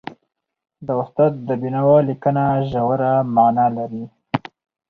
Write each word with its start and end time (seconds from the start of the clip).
د 0.85 0.87
استاد 1.01 1.31
د 1.47 1.49
بينوا 1.61 1.97
لیکنه 2.09 2.43
ژوره 2.69 3.13
معنا 3.35 3.67
لري. 3.77 4.05